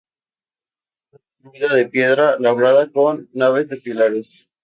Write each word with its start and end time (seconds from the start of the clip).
Fue 1.11 1.19
construida 1.19 1.75
de 1.75 1.85
piedra 1.85 2.39
labrada 2.39 2.91
con 2.91 3.29
naves 3.33 3.69
de 3.69 3.77
pilares. 3.77 4.49